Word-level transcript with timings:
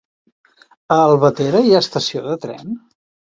A 0.95 0.97
Albatera 1.09 1.61
hi 1.67 1.75
ha 1.75 1.83
estació 1.87 2.25
de 2.31 2.39
tren? 2.47 2.73